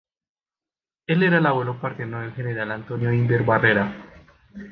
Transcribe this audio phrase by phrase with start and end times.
[1.05, 3.95] Él era el abuelo paterno del general Antonio Imbert Barrera.